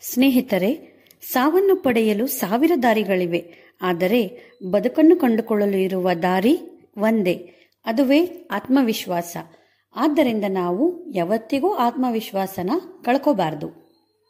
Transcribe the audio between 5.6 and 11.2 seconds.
ಇರುವ ದಾರಿ ಒಂದೇ, ಅದುವೇ ಆತ್ಮವಿಶ್ವಾಸ. ಆದ್ದರಿಂದ ನಾವು